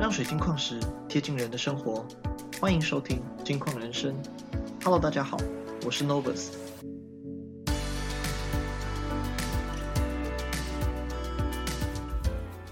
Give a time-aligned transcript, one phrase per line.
[0.00, 0.80] 让水晶矿石
[1.10, 2.06] 贴近人的生活，
[2.58, 4.14] 欢迎收听《金矿人生》。
[4.82, 5.36] Hello，大家好，
[5.84, 6.52] 我是 Novus。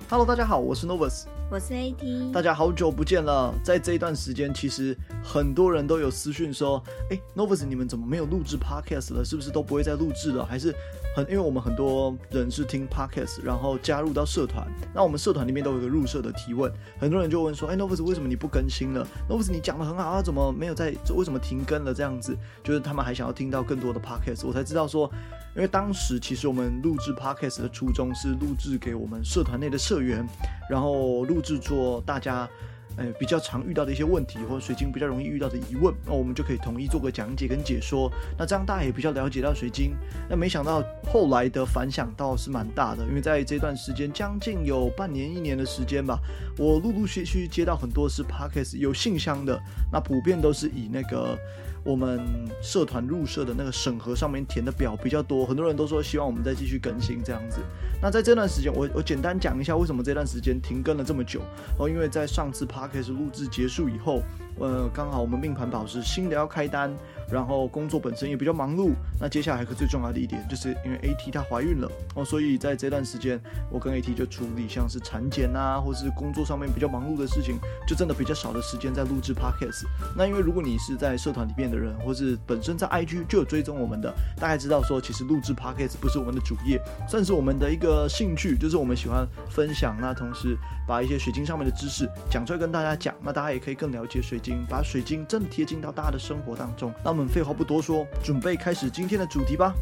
[0.09, 1.25] Hello，大家好，我是 Novus。
[1.51, 2.33] 我是 AT。
[2.33, 6.83] 大家好久不见了，在这一段时间，其实很多人都有私讯说
[7.13, 9.23] ：“哎，Novus，你们怎么没有录制 Podcast 了？
[9.23, 10.47] 是不是都不会再录制了？
[10.47, 10.75] 还是？”
[11.17, 14.67] 很，因为我们很多人是听 podcast，然后加入到社团。
[14.95, 20.95] 那我们社团里面都有一个入社的提问，很多人就问说：“哎，Novus，为什么你不更新了？Novus，你讲的很好啊，怎么没有在？
[21.15, 21.93] 为什么停更了？
[21.93, 24.47] 这样子，就是他们还想要听到更多的 podcast。
[24.47, 25.11] 我才知道说，
[25.57, 30.25] 因为当时其实我们录制 podcast 的初衷是录制给我们社团内的社员，
[30.71, 32.49] 然后录制做大家。
[32.99, 38.11] 哎，比较常遇到的一些问题，或者水晶比较容易遇到的疑问，那我们就可以统一做个讲解跟解说。
[38.37, 39.97] 那这样大家也比较了解到水晶。
[40.29, 46.19] 那没想到后来的反响倒是蛮大的，因为在这段时间将近有半年一年的时间吧，
[46.59, 49.59] 我陆陆续续接到很多是 Podcast 有信箱的，
[49.93, 51.39] 那普遍都是以那个。
[51.85, 52.21] 我们
[52.63, 57.61] 社团入社的那个审核上面填的表比较多，很多人都说希望我们再继续更新这样子。
[58.01, 64.23] 那在这段时间，我我简单讲一下为什么这段时间停更了这么久然后，因为在上次 Podcast 录制结束以后。
[64.61, 66.93] 呃，刚好我们命盘宝石新的要开单，
[67.31, 68.93] 然后工作本身也比较忙碌。
[69.21, 79.85] 那接下来还个最重要的一点，就是因为 AT 她怀孕了哦，所以在这段时间，我跟 AT 就处理像是产检啊，或是工作上面比较忙碌的事情，就真的比较少的时间在录制 Podcast。
[80.17, 89.97] 那因为如果你是在社团里面的人，或是本身在 IG 就有追踪我们的，大概知道说，其实录制 Podcast 不是我们的主业，算是我们的一个兴趣，就是我们喜欢分享。
[90.01, 94.48] 那同时把一些水晶上面的知识讲出来跟大家讲，那大家也可以更了解水晶。
[94.69, 96.93] 把水晶正贴近到大家的生活当中。
[97.05, 99.73] 那我们废话不多说，准备开始今天的主题吧。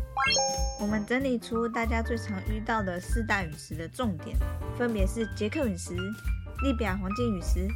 [0.81, 4.37] 我们整理出大家最常遇到的四大陨石的重点，
[4.77, 5.95] 分别是杰克陨石、
[6.63, 7.67] 利比亚黄金陨石、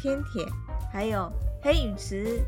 [0.00, 0.46] 天铁，
[0.92, 1.32] 还有
[1.62, 2.42] 黑陨石。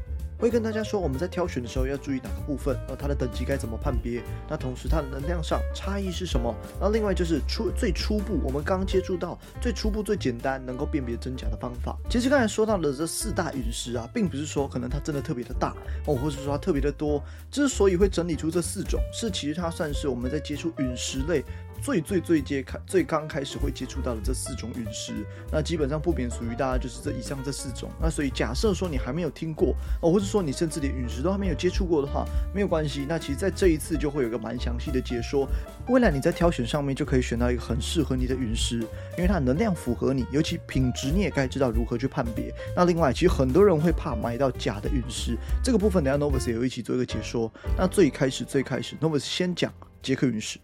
[0.44, 6.54] 会跟大家说，我们在挑选的时候要注意哪个部分，然后它的等级该怎么判别，那同时它的能量上差异是什么？
[6.78, 11.96] 那另外就是初最初步，我们刚接触到最初步最简单能够辨别真假的方法。
[12.10, 15.74] 其实刚才说到的这四大陨石啊，并不是说可能它真的特别的大
[16.04, 17.24] 哦，或者说它特别的多。
[17.50, 21.42] 之所以会整理出这四种，是其实它算是我们在接触陨石类。
[21.84, 25.12] 最最最接开最刚开始会接触到的这四种陨石，
[25.52, 27.90] 那基本上不免属于大家就是这以上这四种。
[28.00, 32.24] 那所以假设说你还没有听过哦，或者说你甚至连陨石都还没有接触过的话，
[32.54, 33.04] 没有关系。
[33.06, 35.46] 那其实在这一次就会有一个蛮详细的解说，
[35.88, 42.50] 未来你在挑选上面就可以选到一个很适合你的陨石，因为它能量符合你，尤其品质你也该知道如何去判别。
[42.74, 47.52] 那另外，其实很多人会怕买到假的陨石，这个部分等下 Novus 也有一起做一个解说。
[47.76, 49.70] 那最开始最开始 Novus 先讲
[50.02, 50.58] 捷克陨石。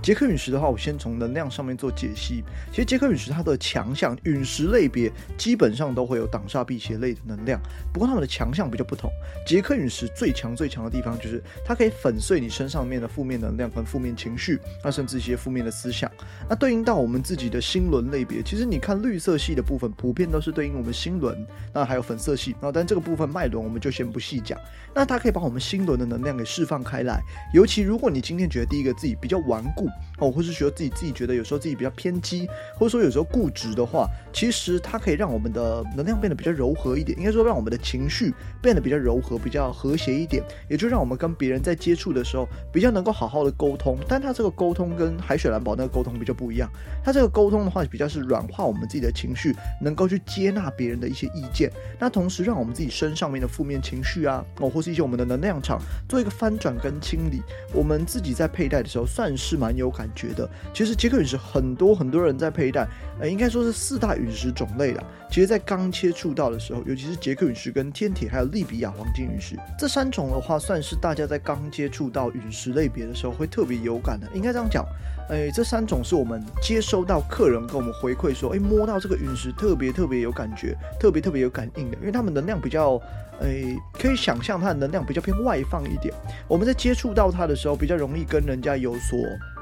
[0.00, 2.44] 捷克陨石的话，我先从能量上面做解析。
[2.70, 7.60] 其实捷克陨石它的强项，陨石类别基本上都会有挡煞辟邪类的能量，
[7.92, 9.10] 不过它们的强项比较不同。
[9.44, 16.10] 捷克陨石最强最强的地方就是它可以粉碎你身上面的负面能量跟负面情绪，那甚至一些负面的思想。
[16.48, 21.44] 那对应到我们自己的星轮类别，其实你看绿色系的部分，普遍都是对应我们星轮。
[21.74, 24.58] 那还有粉色系，那但这个部分脉轮我们就先不细讲。
[24.94, 27.20] 那它可以把我们星轮的能量给释放开来。
[27.52, 29.87] 尤其如果你今天觉得第一个自己比较顽固。
[30.18, 43.98] 哦，或是说自己自己觉得有时候自己比较偏激，或者说有时候固执的话，其实它可以让我们的能量变得比较柔和一点，应该说让我们的情绪变得比较柔和、比较和谐一点，也就让我们跟别人在接触的时候比较能够好好的沟通。
[44.08, 46.68] 但它这个沟通跟海水蓝宝那个沟通比较不一样，
[47.04, 57.40] 它这个沟通的话比较是软化我们自己的情绪，能够去接纳别人的一些意见，那同时让我们自己身上面的负面情绪啊，哦，或是一些我们的能量场做一个翻转跟清理，
[57.72, 62.86] 我们自己在佩戴的时候算是蛮有感觉的，其实杰克陨石很多很多人在佩戴，
[63.20, 65.02] 呃，应该说是四大陨石种类啦。
[65.30, 74.26] 其实，在刚接触到的时候，尤其是杰克陨石、跟天铁，还有利比亚黄金陨石这三种的话，算是大家在刚接触到陨石类别的时候会特别有感的。
[74.34, 74.84] 应该这样讲，
[75.28, 83.00] 哎，这三种是我们接收到客人跟我们回馈说，哎，摸到这个陨石特别特别有感觉，特别特别有感应的，因为它们能量比较。
[83.40, 86.12] 诶，可以想象它的能量比较偏外放一点。
[86.48, 89.16] 我们在接触到它的时候，比较容易跟人家有所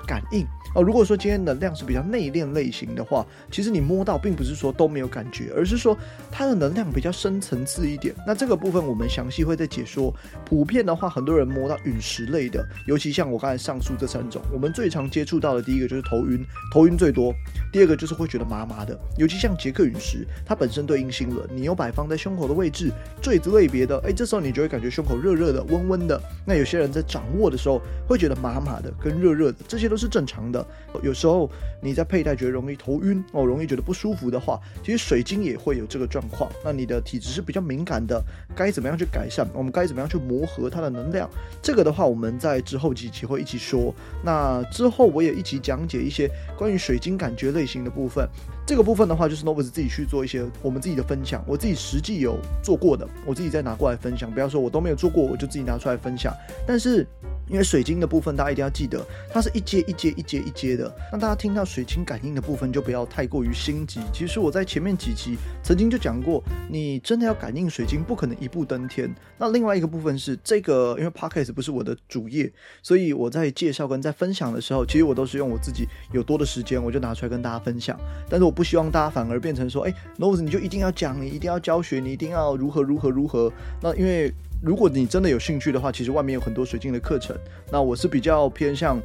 [0.06, 0.46] 感应
[0.76, 0.82] 哦。
[0.82, 5.96] 如果说今天能量是比较内敛类型的话，其实你摸到并不是说都没有感觉，而是说
[6.30, 8.14] 它的能量比较深层次一点。
[8.24, 10.14] 那这个部分我们详细会再解说。
[10.44, 17.32] 普遍的话，很多人摸到陨石类的，尤其像我刚才上述这三种，我们最常接触到的第一个就是头晕，头晕最多。
[17.72, 26.20] 第二个就是会觉得麻麻的，尤其像杰克陨石，它本身对应心轮，你又摆放在胸口的位置，坠子类别的，哎，这时候你就会感觉胸口热热的、温温的。
[26.44, 30.65] 那有些人在掌握的时候会觉得麻麻的、跟热热的，这些都是正常的。
[31.02, 31.50] 有时候
[31.82, 36.50] 你在佩戴觉得容易头晕哦，容易觉得不舒服的话，其实水晶也会有这个状况。
[36.64, 38.22] 那你的体质是比较敏感的，
[38.54, 39.46] 该怎么样去改善？
[39.52, 41.28] 我们该怎么样去磨合它的能量？
[41.60, 43.94] 这个的话，我们在之后几期会一起说。
[44.24, 48.26] 那之后我也一起讲解一些关于水晶感觉类型的部分。
[48.66, 54.28] 这个部分的话，就是 Novus 自己去做一些我们自己的分享，我自己实际有做过的，我自己再拿过来分享。
[54.28, 56.34] 不要说我都没有做过，我就自己拿出来分享。
[56.66, 57.06] 但是
[57.48, 60.92] 因为水晶的部分，大家一定要记得，它是一阶一阶一阶一阶的。
[61.12, 64.00] 那大家听到水晶感应的部分，就不要太过于心急。
[64.12, 69.08] 其实我在前面几期曾经就讲过，你真的要感应水晶，不可能一步登天。
[69.38, 72.52] 那另外一个部分是这个，因为 Podcast 不是我的主业，
[72.82, 77.96] 所以我在介绍跟在分享的时候，其实我都是用我自己有多的时间，我就拿出来跟大家分享。
[78.28, 83.52] 但是我不希望大家反而变成说，哎，Nose 你就一定要讲，你一定要教学，你一定要如何如何如何。
[83.82, 84.32] 那因为
[84.62, 87.36] 如果你真的有兴趣的话，其实外面有很多水晶的课程。
[87.70, 88.98] 那我是比较偏向，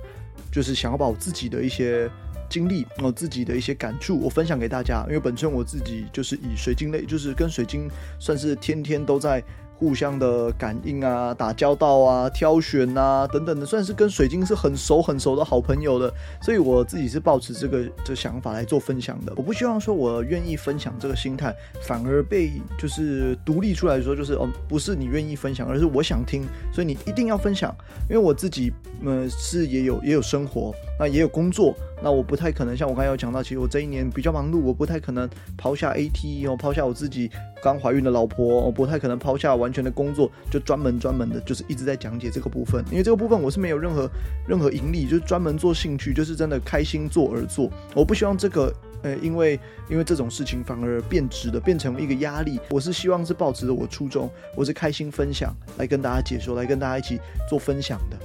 [0.49, 2.09] 就是想要把我自己的一些
[2.49, 5.03] 经历，我自己的一些感触，我分享给大家。
[5.09, 7.89] 因为本身我自己就是以水晶类，就是跟水晶
[8.19, 9.43] 算是天天都在。
[9.81, 19.33] 互相的感应啊，打交道啊，挑选啊，等等的，算是跟水晶是很熟很熟的好朋友的，所以我自己是抱持这个这想法来做分享的。
[19.35, 21.51] 我不希望说我愿意分享这个心态，
[21.81, 27.75] 反而被就是独立出来说，就是哦，不是你愿意分享，而是我想听，所以你一定要分享。
[28.07, 31.75] 因为我自己嗯是也有也有生活，那也有工作。
[32.03, 37.29] 那我不太可能像我刚才有讲到，其实我这一年比较忙碌，我不太可能抛下 AT 哦，抛下我自己
[37.61, 42.83] 刚怀孕的老婆，我不太可能抛下完全的工作，就专门专门的，就是一直在讲解这个部分。
[42.89, 44.09] 因为这个部分我是没有任何
[44.47, 47.69] 任何盈利，就是专门做兴趣，就是真的开心做而做。
[47.93, 52.59] 我不希望这个呃，因为因为这种事情反而变质的，变成一个压力。
[52.71, 58.17] 我是希望是保持着我初衷，我是开心分享来跟大家解说，来跟大家一起做分享的。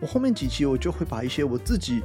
[0.00, 2.02] 我后面几期我就会把一些我自己。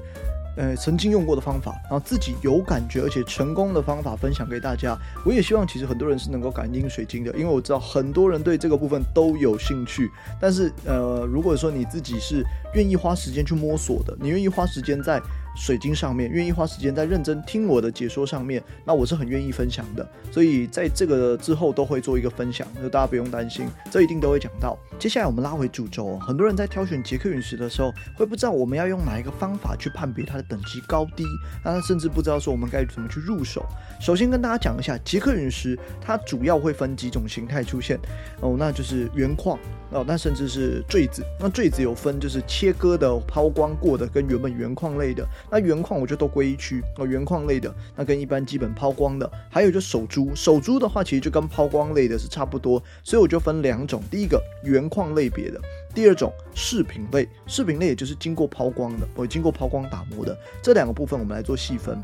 [0.55, 4.97] 呃，曾经用过的方法，然后自己有感觉而且成功的方法分享给大家。
[5.25, 10.09] 我也希望其实很多人是能够感应水晶的，因为我知道很多人对这个部分都有兴趣。
[10.39, 15.21] 但是，呃，如果说你自己是愿意花时间去摸索的，你愿意花时间在。
[15.55, 20.07] 水晶上面愿意花时间在认真听我的解说上面，那我是很愿意分享的。
[20.31, 24.77] 所以在这个之后都会做一个分享，就大家不用担心，这一定都会讲到。
[24.97, 31.23] 接下来我们拉回主轴，很多人在挑选捷克陨石的时候，会不知道我们要用哪一个方法去判别它的等级高低，
[31.63, 33.65] 那甚至不知道说我们该怎么去入手。
[33.99, 37.99] 首先跟大家讲一下，捷克陨石它主要会分几种形态出现
[38.41, 39.59] 哦，那就是原矿
[39.93, 41.23] 哦，那甚至是坠子。
[41.39, 45.27] 那坠子有分就是切割的、抛光过的跟原本原矿类的。
[45.51, 55.61] 那原矿我就都归一区哦，原矿类的那跟一般基本抛光的，还有就手珠，手珠的话其实就跟抛光类的是差不多，所以我就分两种，第一个原矿类别的，
[55.93, 62.01] 第二种饰品类，饰品类也就是经过抛光的，或经过抛光打磨的，这两个部分我们来做细分，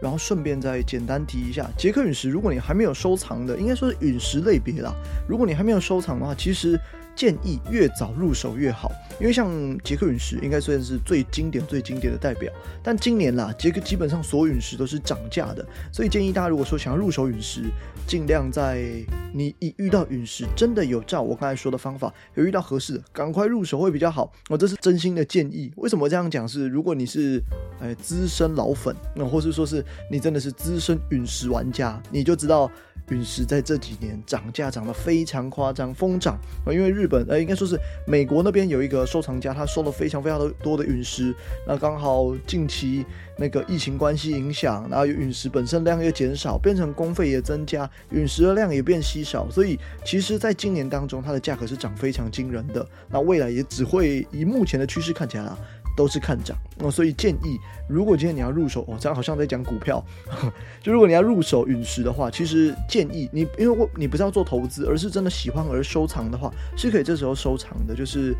[0.00, 4.94] 然后顺便再简单提一下，捷克陨石，如果你还没有收藏的，应该说是陨石类别啦，
[5.28, 6.78] 如果你还没有收藏的话，其实。
[7.16, 8.90] 建议越早入手越好，
[9.20, 9.48] 因为像
[9.84, 12.52] 捷克陨石应该算是最经典、最经典的代表。
[12.82, 17.62] 但今年啦，捷克基本上所有陨石都是涨价的，所以建议大家如果说想要入手陨石，
[18.06, 18.84] 尽量在
[19.32, 24.32] 你一遇到陨石真的有照我刚才说的方法，有遇到合适的，赶快入手会比较好。
[24.48, 25.72] 我这是真心的建议。
[25.76, 26.46] 为什么这样讲？
[26.46, 27.42] 是如果你是
[27.80, 32.70] 哎资深老粉，那或是说是你真的是资深陨石玩家，你就知道。
[33.10, 36.72] 陨石在这几年涨价涨得非常夸张，疯涨啊！
[36.72, 41.34] 因为日本呃，应该说是美国那边有一个收藏家，他收了非常非常的多的陨石。
[41.66, 43.04] 那刚好近期
[43.36, 49.50] 那个疫情关系影响，然后陨石本身量又减少，变成公费也增加，陨石的量也变稀少。
[49.50, 52.86] 所以其实，在今年当中，它的价格是涨非常惊人的。
[53.10, 55.58] 那未来也只会以目前的趋势看起来啦。
[55.96, 57.58] 都是看涨哦，所以建议，
[57.88, 60.04] 如果今天你要入手哦，这样好像在讲股票，
[60.82, 68.34] 就如果你要入手陨石的话，其实建议你，因为我你不是要做投资，而是真的喜欢而收藏的话，是可以这时候收藏的，就是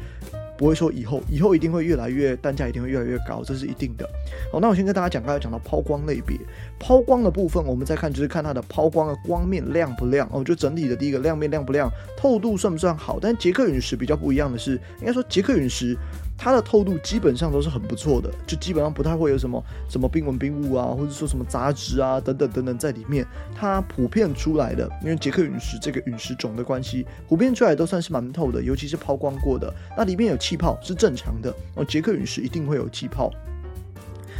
[0.59, 4.09] 不会说以后，以后一定会越来越单价一定会越来越高，这是一定的。
[4.53, 6.37] 好，那我先跟大家讲，刚才讲到抛光类别，
[6.81, 13.19] 抛光的部分，我们再看就是看它的抛光的光面亮不亮哦，就整体的第一个亮面亮不亮，透度算不算好？
[13.21, 15.97] 但捷克陨石比较不一样的是，应该说捷克陨石。
[16.37, 23.27] 它的透度基本上都是很不错的，就基本上不太会有什么什么冰纹冰雾啊，或者说什么杂质啊等等等等在里面。
[23.55, 29.73] 它普遍出来的，因为捷克陨石这个陨石种的关系，普遍出来都算是蛮透的，尤其是抛光过的。
[29.97, 33.31] 那里面有气泡是正常的哦，捷克陨石一定会有气泡。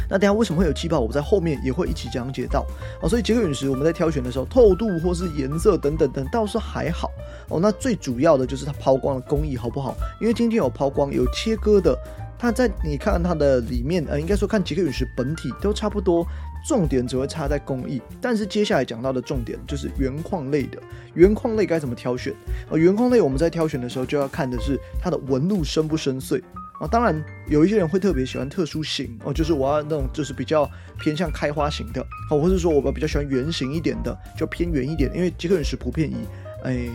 [0.09, 2.65] 那等下为什么会有气泡，我在后面也会一起讲解到
[3.01, 3.09] 哦。
[3.09, 7.11] 所以捷克陨石我们在挑选的时候，透度或是颜色等等等倒是还好
[7.49, 7.59] 哦。
[7.61, 9.95] 那最主要的就是它抛光的工艺好不好？
[10.19, 11.97] 因为今天有抛光，有切割的，
[12.37, 16.25] 它在你看它的里面，呃，应该说看杰克陨石本体都差不多。
[16.67, 20.79] 重点只会差在工艺，但是接下来讲到的重点就是原矿类的。
[21.13, 22.33] 原矿类该怎么挑选？
[22.71, 26.41] 呃，原矿类我们在挑选的时候就要看的是它的纹路深不深邃
[26.79, 26.87] 啊。
[26.87, 36.15] 当然，有一些人会特别喜欢特殊型哦，就是我要那种就是比较偏向开花型的哦，或者说我比较喜欢圆形一点的，就偏圆一点，因为捷克陨石普遍以
[36.63, 36.89] 诶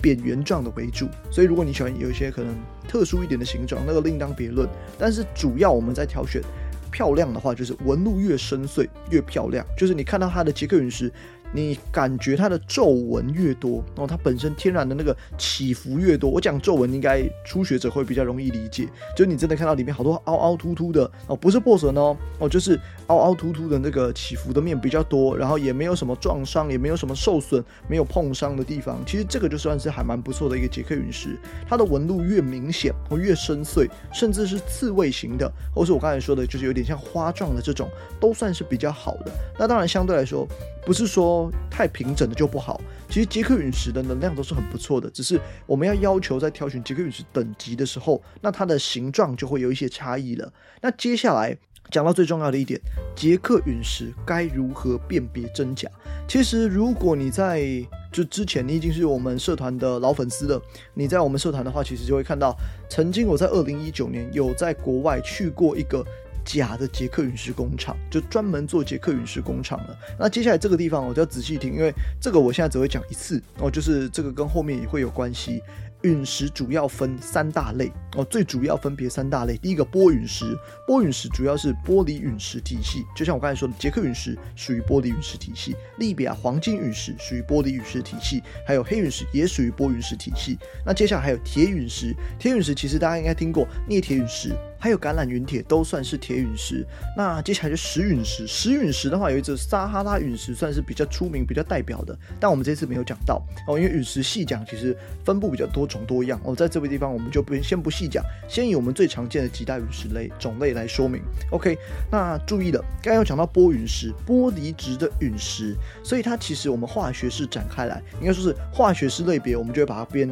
[0.00, 2.54] 扁圆状的为主，所以如果你喜欢有一些可能
[2.88, 4.68] 特殊一点的形状，那个另当别论。
[4.98, 6.42] 但是主要我们在挑选。
[6.88, 9.66] 漂亮的话，就是纹路越深邃越漂亮。
[9.76, 11.12] 就是你看到它的捷克陨石，
[11.56, 16.28] 你感觉它的皱纹越多，然后它本身天然的那个起伏越多。
[16.28, 18.86] 我讲皱纹，应该初学者会比较容易理解。
[19.16, 29.02] 就你真的看到里面好多凹凹凸凸的哦，不是破损哦，哦，就是凹凹凸凸的那个起伏的面比较多，然后也没有什么撞伤，也没有什么受损，没有碰伤的地方。
[29.06, 31.38] 其实这个就算是还蛮不错的一个捷克陨石。
[31.66, 37.88] 它的纹路越明显哦越深邃，甚至是刺猬型的，或是我刚才说的，就是有点像花状的这种，
[38.20, 39.32] 都算是比较好的。
[39.58, 40.46] 那当然相对来说，
[40.84, 42.80] 不是说太平整的就不好。
[43.08, 50.52] 其实杰克陨石的能量都是很不错的，只是我们要要求在挑选杰克陨石等级的时候，那它的形状就会有一些差异了。
[50.80, 51.56] 那接下来
[51.90, 52.80] 讲到最重要的一点，
[53.14, 55.88] 杰克陨石该如何辨别真假？
[56.28, 57.64] 其实如果你在
[58.10, 60.60] 就之前你已经是我们社团的老粉丝了，
[60.94, 62.56] 你在我们社团的话，其实就会看到，
[62.88, 66.04] 曾经我在二零一九年有在国外去过一个。
[66.46, 69.98] 假的捷克陨石工厂，就专门做捷克陨石工厂了。
[70.18, 75.60] 那接下来这个地方我就要仔细听，因为这个我现在只会讲一次哦，就是这个跟后面也会有关系。
[76.02, 79.56] 陨石主要分三大类哦，最主要分别三大类。
[79.56, 80.44] 第一个玻陨石，
[80.86, 90.58] 玻陨石主要是玻璃陨石体系，就像我刚才说的，捷克陨石属于玻璃陨石体系，利比亚黄金陨石属于玻璃陨石体系，还有黑陨石也属于玻陨石体系。
[90.84, 94.54] 那接下来还有铁陨石，铁陨石其实大家应该听过，镍铁陨石。
[94.78, 96.86] 还有橄榄陨铁都算是铁陨石。
[97.16, 102.16] 那接下来就石陨石，石陨石的话有一只撒哈拉陨石，算是比较出名、比较代表的。
[102.38, 111.22] 但我们这次没有讲到哦，因为陨石细讲其实分布比较多种多样哦，在这个地方我们就不先不细讲，先以我们最常见的几大陨石类种类来说明。
[111.50, 111.76] OK，
[112.10, 120.30] 那注意了，刚刚有讲到玻陨石，玻璃质的陨石，所以它其实我们化学式展开来，应该说是化学式类别，我们就会把它编。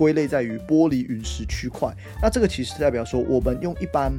[0.00, 4.10] 归类在于玻璃陨石区块，那这个其实代表说，我们用一般，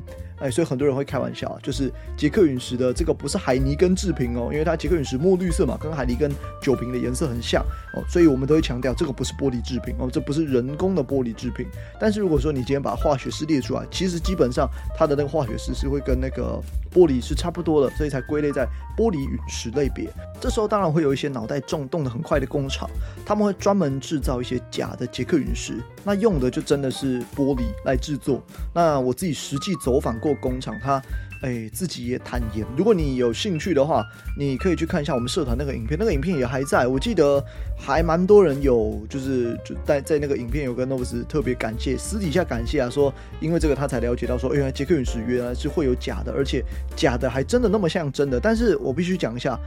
[0.41, 6.31] 哎，所以很多人会开玩笑，就是捷克陨石的这个不是海尼根制品哦，因为它捷克陨石墨绿色嘛，跟海尼根
[6.62, 7.63] 酒瓶的颜色很像
[7.95, 11.67] 哦，所以我们都会强调这个不是玻璃制品哦，这不是人工的玻璃制品。
[12.00, 14.67] 但是如果说你今天把化学式列出来，其实基本上
[14.98, 16.62] 它的那个化学式是会跟那个。
[16.93, 18.67] 玻璃是差不多的，所以才归类在
[18.98, 20.12] 玻璃陨石类别。
[20.41, 22.86] 这时候当然会有一些脑袋重、动得很快的工厂，
[23.25, 28.43] 他们会专门制造一些假的捷克陨石，那用的就真的是玻璃来制作。
[28.74, 31.01] 那我自己实际走访过工厂，他。
[31.43, 34.05] 哎，自己也坦言，如果你有兴趣的话，
[34.38, 36.86] 你可以去看一下我们社团那个影片，那个影片也还在。
[36.86, 37.43] 我记得
[37.75, 46.63] 还蛮多人有，就是就在在那个影片有跟诺布斯特别感谢，私底下感谢啊，说因为这个他才了解到说，原来杰克陨石原来是会有假的，而且
[46.96, 48.39] 假的还真的那么像真的。
[48.39, 49.60] 但是我必须讲一下，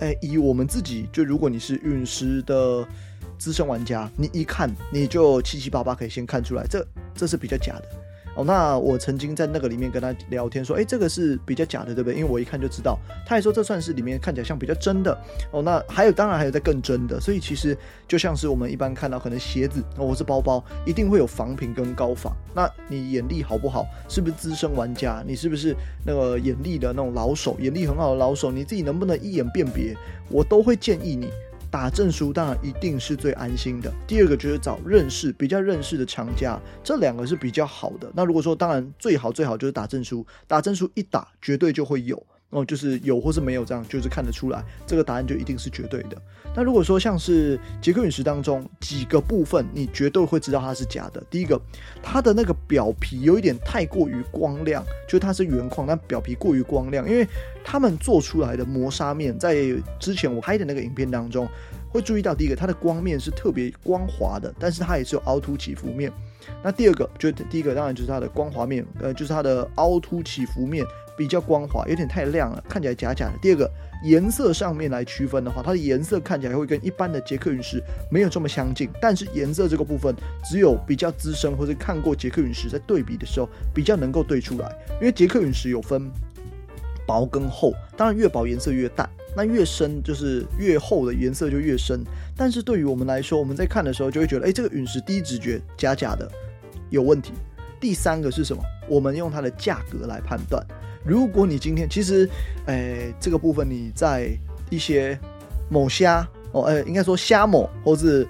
[0.00, 2.86] 哎，以我们自己就如果你是陨石的
[3.38, 7.84] 资深玩家，你一看你就七七八八可以先看出来，这这是比较假的。
[8.34, 12.18] 哦，那我曾经在那个里面跟他聊天说，哎，这个是比较假的，对不对？
[12.18, 12.98] 因为我一看就知道。
[13.26, 15.12] 他还说这算是里面看起来像比较真的。
[15.50, 17.20] 哦，那还有，当然还有在更真的。
[17.20, 17.76] 所以其实
[18.08, 22.34] 就像是我们一般看到可能鞋子，哦，或是包包，一定会有仿品跟高仿。
[22.54, 23.84] 那你眼力好不好？
[24.08, 25.22] 是不是资深玩家？
[25.26, 27.54] 你是不是那个眼力的那种老手？
[27.60, 29.94] 眼力很好的老手，你自己能不能一眼辨别？
[30.30, 31.28] 我都会建议你。
[31.72, 33.90] 打证书当然一定是最安心的。
[34.06, 38.12] 第二个就是找认识、比较认识的厂家，这两个是比较好的。
[38.14, 42.22] 那如果说当然最好最好就是打证书，打证书一打绝对就会有。
[42.52, 46.16] 哦，就是有或是没有，这样就是看得出来，这个答案就一定是绝对的。
[46.54, 51.22] 那如果说像是杰克陨石当中几个部分，你绝对会知道它是假的。
[51.30, 51.58] 第一个，
[52.02, 57.26] 它的那个表皮有一点太过于光亮，就是它是原矿，但表皮过于光亮，因为
[57.64, 59.56] 他们做出来的磨砂面，在
[59.98, 61.48] 之前我拍的那个影片当中，
[61.88, 66.12] 会注意到第一个，它的光面是特别光滑的，但是它也是有凹凸起伏面。
[66.62, 70.84] 那第二个，就第一个当然就是它的光滑面，呃，就是它的凹凸起伏面。
[71.22, 73.32] 比较光滑，有点太亮了，看起来假假的。
[73.40, 73.70] 第二个，
[74.02, 78.90] 颜色上面来区分的话，它的颜色看起来会跟一般的捷克陨石没有这么相近。
[79.00, 80.12] 但是颜色这个部分，
[80.50, 84.76] 只有比较资深或者看过捷克陨石在对比的时候，比较能够对出来。
[84.94, 86.10] 因为捷克陨石有分
[87.06, 92.02] 薄跟厚，当然越薄颜色越淡，那越深就是越厚的颜色就越深。
[92.36, 96.28] 但是对于我们来说，我们在看的时候就会觉得，哎，这个陨石第一直觉假假的，
[96.90, 97.32] 有问题。
[97.78, 98.60] 第三个是什么？
[98.88, 100.64] 我们用它的价格来判断。
[101.04, 102.28] 如果你今天其实，
[102.66, 104.30] 诶，这个部分你在
[104.70, 105.18] 一些
[105.68, 108.26] 某虾哦，诶，应该说虾某或是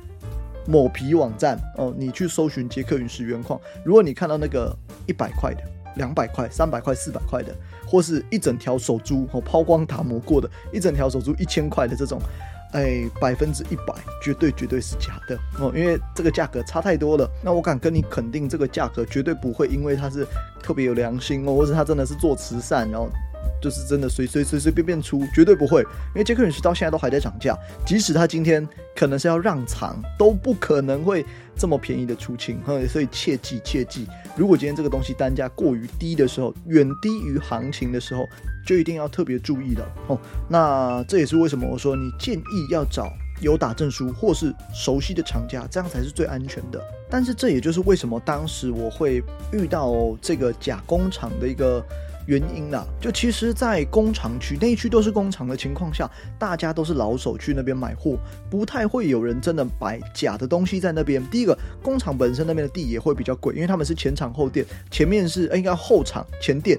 [0.66, 4.74] 某皮网站哦，你去搜寻杰克陨石原矿，如果你看到那个
[5.06, 5.62] 一百块的、
[5.96, 7.54] 两百块、三百块、四百块的，
[7.86, 12.18] 或是一整条手珠哦抛光打磨过的，一整条手珠一千块的这种。
[12.72, 17.30] 哎，百分之一百，绝对绝对是假的哦，因为这个价格差太多了。
[17.42, 20.26] 那我敢跟你肯定，这个价格绝对不会因为它是
[20.62, 23.08] 特别有良心哦，或者它真的是做慈善，然后。
[23.60, 25.82] 就是真的随随随随便便出，绝对不会。
[25.82, 31.24] 因为杰克陨石到现在都还在涨价，即使它今天可能是要让藏，都不可能会
[31.56, 32.60] 这么便宜的出清。
[32.64, 38.24] 哼所以切记切记，如果今天这个东西单价过于低的时候，远低于行情的时候，
[38.66, 40.18] 就一定要特别注意了哦。
[40.48, 46.82] 那这也是为什么我说你建议要找有打证书或是熟悉的厂家，这样才是最安全的。
[47.10, 51.84] 但是这也就是为什么当时我会遇到这个假工厂的一个。
[52.28, 58.16] 原因啦，就其实，在工厂区那一区都是工厂的情况下，大家都是老手去那边买货，
[58.48, 61.20] 不太会有人真的摆假的东西在那边。
[61.30, 66.78] 第一个，工厂本身那边的地也会比较贵，因为他们是前厂后店，前面是应该后厂前店。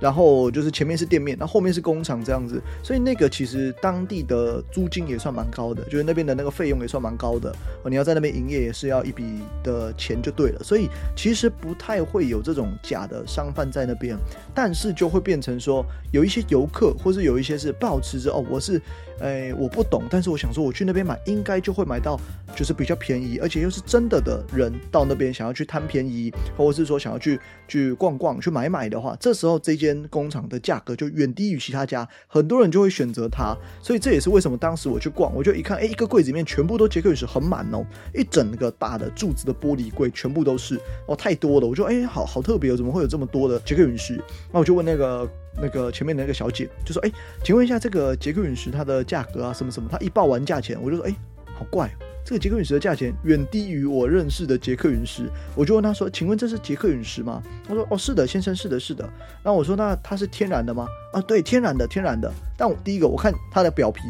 [0.00, 7.50] 然后就是前面是店面，那后，后面是工厂这样子，所以那个其实当地的租金也算蛮高的，就是那边的那个费用也算蛮高的。
[7.82, 14.16] 哦，你要在那边营业也是要一笔的钱就对了，所以其实不太会有这种假的商贩在那边，
[14.54, 18.80] 但是就会变成说有一些游客，或是有一些是抱持着哦，我是。
[19.20, 22.18] 哎，我不懂，但是我想说，我去那边买，应该就会买到，
[22.54, 33.56] 就是比较便宜，而且又是真的的人到那边想要去贪便宜，或者是说想要去去逛逛、去买买的话，这时候这间工厂的价格就远低于其他家，很多人就会选择它。
[33.80, 44.20] 所以这也是为什么当时我去逛，我就一看，哎，一个柜子里面全部都杰克陨石，很满哦，一整个大的柱子的玻璃柜全部都是哦，太多了，我就哎，好好特别哦，怎么会有这么多的杰克陨石？
[44.52, 45.28] 那我就问那个。
[45.56, 47.10] 那个前面的那个小姐就说：“哎，
[47.42, 51.14] 请问一下，这个捷克陨石它的价格啊，什么什么？”她一报完价钱，我就说：“哎，
[51.54, 51.90] 好怪，
[52.24, 59.08] 这个捷克陨石的价钱远低于我认识的捷克陨石。”我就问她说：“请问这是捷克陨石吗？”她说：“哦，是的，先生，是的，是的。”
[59.44, 62.32] 那我说：“那它是天然的吗？”啊，对，天然的，天然的。
[62.56, 64.00] 但我第一个我看它的表皮，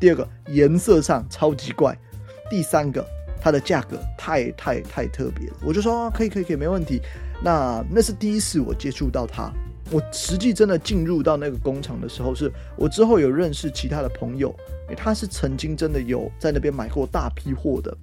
[0.00, 1.96] 第二个颜色上超级怪，
[2.48, 3.06] 第三个
[3.40, 5.56] 它的价格太太太特别了。
[5.62, 7.00] 我就说：“，可以，可以，可以，没问题。”
[7.44, 9.52] 那那是第一次我接触到它。
[9.90, 14.54] 我实际真的进入到那个工厂的时候，是我之后有认识其他的朋友，
[14.88, 17.96] 诶，他是曾经真的有在那边买过大批货的，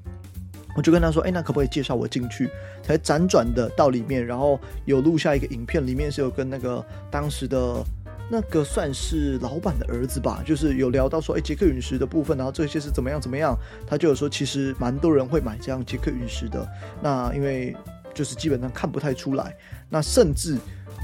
[0.76, 2.50] 我就跟他说，诶，那可不可以介绍我进去？
[2.82, 7.84] 才辗转的到里面，然后有录下一个影片，里面是有跟那个当时的
[8.32, 16.68] 那个算是老板的儿子吧，就是有聊到说，诶，捷克陨石的部分，然后这些是怎么样怎么样，他就有说，其实蛮多人会买这样捷克陨石的，
[17.00, 17.76] 那因为
[18.12, 19.56] 就是基本上看不太出来，
[19.88, 20.58] 那甚至。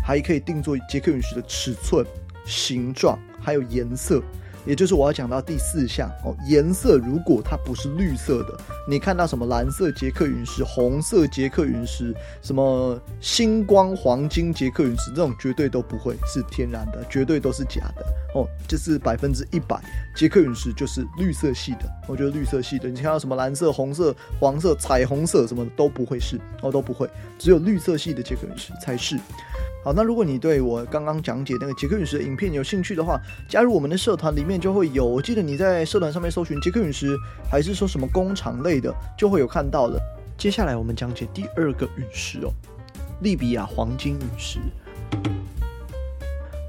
[0.03, 2.05] 还可以定做捷克陨石的尺寸、
[2.45, 4.21] 形状，还有颜色，
[4.65, 6.35] 也就是我要讲到第四项哦。
[6.47, 18.47] 颜色如果它不是绿色的，你看到什么蓝色捷克陨石、红色捷克陨石、什么星光黄金捷克陨石，这种绝对都不会是天然的，绝对都是假的哦。
[18.67, 19.79] 这是百分之一百，
[20.15, 21.89] 捷克陨石就是绿色系的。
[22.07, 29.17] 我觉得绿色系的，你看到什么蓝色、红色、黄色、彩虹色什么的都不会是哦，都不会，只有绿色系的捷克陨石才是。
[29.83, 35.03] 好，那如果你对我刚刚讲解那个杰克陨石的影片有兴趣的话，加入我们的社团里面就会有。
[35.03, 37.17] 我记得你在社团上面搜寻杰克陨石，
[37.49, 39.99] 还是说什么工厂类的，就会有看到的。
[40.37, 42.53] 接下来我们讲解第二个陨石哦，
[43.21, 44.59] 利比亚黄金陨石。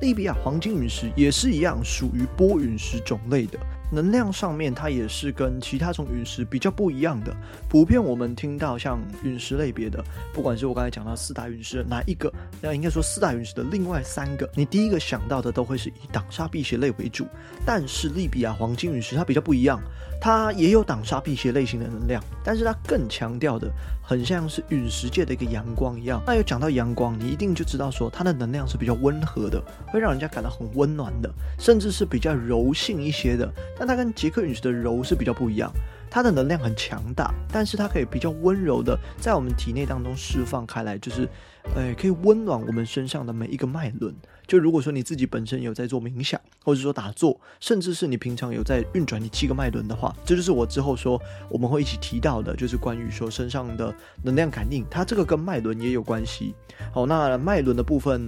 [0.01, 3.59] 利比亚黄金陨石也是一样，属于波陨石种类的。
[3.93, 7.37] 能量上面，它也是跟其他种陨石比较不一样的。
[7.69, 10.03] 普遍我们听到像陨石类别的，
[10.33, 17.27] 不管是我刚才讲到四大陨石的哪一个，那应该说四大陨石的另外三个，你第一个想到的都会是以挡煞辟邪类为主。
[17.67, 19.79] 但是利比亚黄金陨石它比较不一样，
[20.23, 23.69] 它也有挡煞辟邪类型的能量，但是它更强调的，
[24.01, 26.23] 很像是陨石界的一个阳光一样。
[26.25, 33.53] 那有讲到阳光，你一定就知道说它的能量是比较温和的，会让人家感到很温暖的，甚至是比较柔性一些的。
[33.77, 35.73] 但它跟捷克陨石的柔是比较不一样，
[36.09, 41.29] 它的能量很强大，但是它可以比较温柔的在我们体内当中释放开来，就是，
[41.75, 44.15] 呃，可以温暖我们身上的每一个脉轮。
[44.47, 56.55] 就如果说你自己本身有在做冥想，或者说打坐，甚至是你平常有在运转你七个脉轮的话，这就是我之后说我们会一起提到的，就是关于说身上的能量感应，它这个跟脉轮也有关系。
[56.93, 58.21] 好，那脉轮的部分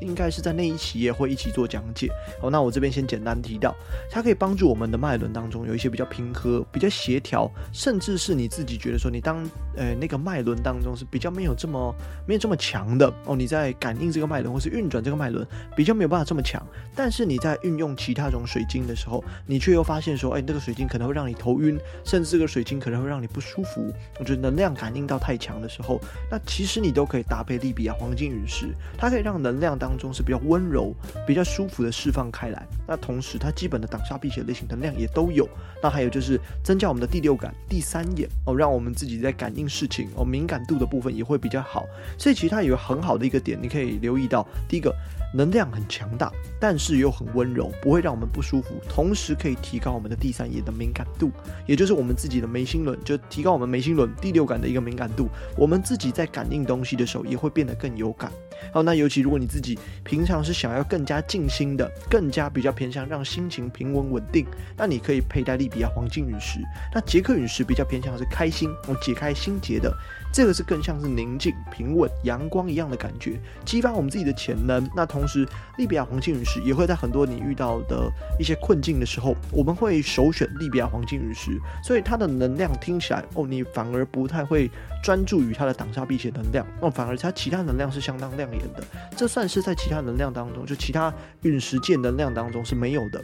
[0.00, 2.10] 应该是在那一期也会一起做讲解。
[2.40, 3.74] 好，那我这边先简单提到，
[4.10, 11.94] 它可以帮助我们的脉轮当中有一些比较平和、比较协调，甚至是你自己觉得说你当呃那个脉轮当中是比较没有这么
[12.26, 23.92] 没有这么强的哦，你在感应这个脉轮或是运转这个脉轮比较没有办法这么强，但是你在运用其他种水晶的时候，你却又发现说，哎，那个水晶可能会让你头晕，甚至这个水晶可能会让你不舒服。
[24.18, 30.94] 我觉得能量感应到太强的时候，那其实你都可以搭配利比亚黄金陨石，它可以让能量当中是比较温柔、
[31.26, 32.66] 比较舒服的释放开来。
[32.86, 35.48] 那同时，它基本的挡煞辟邪类型能量也都有。
[35.82, 41.86] 那还有就是增加我们的第六感、第三眼哦，让我们自己在感应事情哦敏感度的部分也会比较好。
[42.18, 44.94] 所以其实它有很好的一个点，你可以留意到，第一个。
[45.34, 48.80] 能能量很强大，但是又很温柔，不会让我们不舒服。
[48.88, 51.32] 同时可以提高我们的第三眼的敏感度，
[51.66, 55.28] 也就是我们自己的眉心轮，就提高我们眉心轮第六感的一个敏感度。
[55.56, 58.30] 我们自己在感应东西的时候，也会变得更有感。
[58.72, 66.60] 好，那尤其如果你自己平常是想要更加静心的，更加比较偏向让心情平稳稳定，那你可以佩戴利比亚黄金陨石。
[66.94, 69.92] 那捷克陨石比较偏向是开心，解开心结的。
[70.32, 74.88] 这个是更像是宁静、平稳、阳光一样的感觉，激发我们自己的潜能。
[74.96, 81.60] 那同时，利比亚黄金陨石也会在很多你遇到的一些困境的时候，我们会首选利比亚黄金陨石。
[81.84, 84.70] 所以它的能量听起来，哦，你反而不太会
[85.02, 88.82] 专注于它的挡煞辟邪能量，哦，反而它其他能量是相当亮眼的。
[89.14, 93.22] 这算是在其他能量当中，就其他陨石界能量当中是没有的。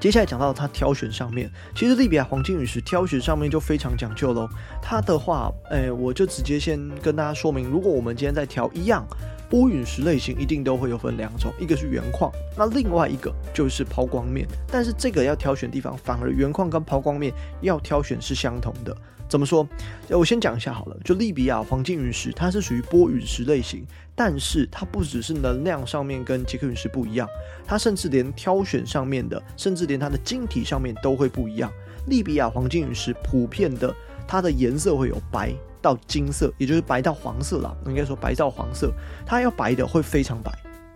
[0.00, 4.48] 接下来讲到它挑选上面，其实利比亚黄金陨石挑选上面就非常讲究喽。
[4.80, 9.04] 它的话，哎，我就直接先跟大家说明，如果我们今天在挑一样
[9.50, 14.46] 波陨石类型，一定都会有分两种，一个是原矿，那另外一个就是抛光面。
[14.70, 18.96] 但是这个要挑选地方，反而原矿跟抛光面要挑选是相同的。
[19.28, 19.68] 怎么说？
[20.08, 20.96] 我先讲一下好了。
[21.04, 27.28] 就利比亚黄金陨石，它是属于波陨石类型，但是它不只是能量上面跟杰克陨石不一样，
[27.66, 31.70] 它甚至连挑选上面的，甚至连它的晶体上面都会不一样。
[32.06, 33.94] 利比亚黄金陨石普遍的，
[34.26, 37.76] 它的颜色会有白到金色，也就是白到黄色啦。
[37.86, 38.90] 应该说白到黄色，
[39.26, 40.50] 它要白的会非常白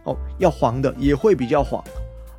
[0.05, 1.85] 哦，要黄的也会比较黄。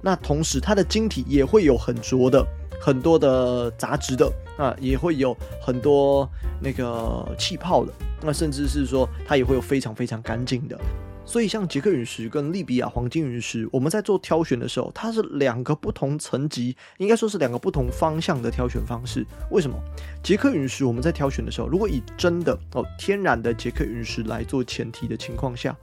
[0.01, 2.45] 那同时，它的晶体也会有很浊的。
[2.83, 6.29] 很多的杂质的啊，也会有很多
[6.61, 10.77] 那个气泡的，那甚至是说它也会有非常非常干净的。
[11.25, 19.25] 所以像捷克陨石跟利比亚黄金陨石，我们在做挑选的时候，它是两个不同层级，应该说是两个不同方向的挑选方式。
[19.49, 19.77] 为什么？
[20.21, 25.73] 捷克陨石我们在挑选的时候，如果以真的哦天然的捷克陨石来做前提的情况下。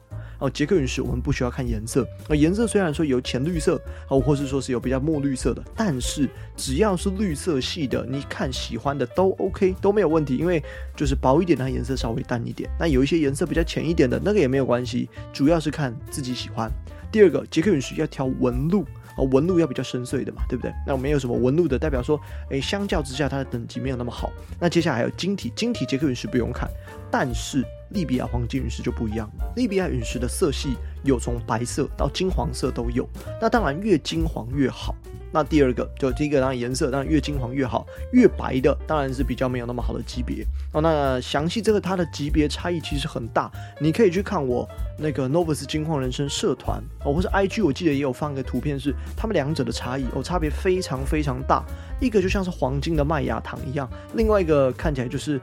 [0.40, 10.62] 哦，捷克陨石我们不需要看颜色，呃，颜色虽然说有浅绿色，哦，或是说是有比较墨绿色的，但是只要是绿色系的，你看喜欢的都 OK，都没有问题，因为
[10.96, 16.70] 就是薄一点，它颜色稍微淡一点，那有一些颜色比较浅一点的那个也没有关系，主要是看自己喜欢。
[17.12, 18.85] 第二个，捷克陨石要挑纹路。
[19.16, 20.72] 哦，纹路要比较深邃的嘛，对不对？
[20.87, 22.18] 那没有什么纹路的，代表说，
[22.50, 24.31] 诶，相较之下它的等级没有那么好。
[24.61, 26.70] 那接下来还有晶体，晶体捷克陨石不用看，
[27.11, 29.31] 但是利比亚黄金陨石就不一样。
[29.57, 33.09] 利比亚陨石的色系有从白色到金黄色都有，
[33.40, 34.94] 那当然越金黄越好。
[35.33, 40.81] 那第二个就第一个，当然颜色当然越金黄越好，越白的当然是比较没有那么好的级别哦。
[40.81, 43.48] 那详细这个它的级别差异其实很大，
[43.81, 51.64] 你可以去看我那个 Novus 金矿人生社团哦，或是 IG，我记得也有放个图片，是他们两者的差异哦，差别非常非常大。
[52.00, 55.40] 一个就像是黄金的麦芽糖一样，另外一个看起来就是。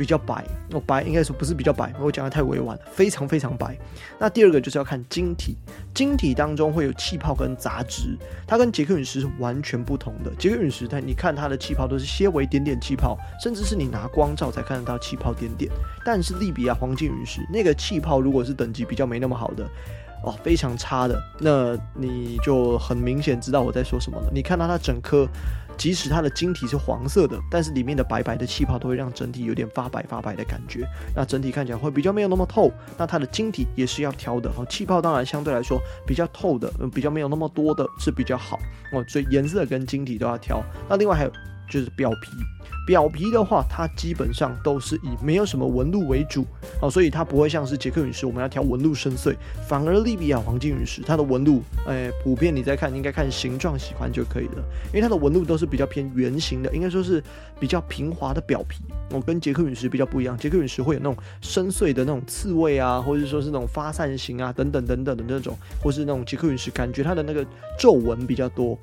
[0.00, 3.76] 比较白哦，白应该说不是比较白，我讲的太委婉了，非常非常白。
[4.18, 5.54] 那第二个就是要看晶体，
[5.94, 10.32] 晶体当中会有气泡跟杂质，它跟捷克陨石是完全不同的。
[10.38, 15.70] 捷克陨石它你看它的气泡都是些微点点气泡，甚至是你拿光照才看得到气泡点点。
[16.02, 19.68] 但是利比亚黄金陨石那个气泡如果是等级比较没那么好的
[20.24, 24.30] 哦，非常差的，那你就很明显知道我在说什么了。
[24.32, 25.28] 你看到它整颗。
[25.78, 30.86] 即使它的晶体是黄色的，但是里面的白白的气泡都会让整体有点发白发白的感觉。
[31.16, 32.70] 那整体看起来会比较没有那么透。
[32.98, 38.58] 那它的晶体也是要挑的哦，气泡当然相对来说比较透的，嗯，比较没有那么多的是比较好
[38.92, 39.02] 哦。
[39.08, 40.62] 所以颜色跟晶体都要挑。
[40.86, 41.32] 那另外还有
[41.70, 42.30] 就是表皮。
[42.86, 46.44] 表皮的话，它基本上都是以没有什么纹路为主
[46.82, 49.36] 哦，所以它不会像是捷克陨石，我们要挑纹路深邃。
[49.68, 57.22] 反而利比亚黄金陨石，它的纹路，诶，普遍你在看，应该看形状喜欢就可以了，因为它的纹路都是比较偏圆形的，应该说是
[57.60, 58.82] 比较平滑的表皮。
[59.10, 67.46] 哦，跟捷克陨石比较不一样，捷克陨石会有那种深邃的那种刺猬啊，或者说是那种发散型啊，等等等等的那种，或是那种捷克陨石，感觉它的那个
[67.78, 68.76] 皱纹比较多。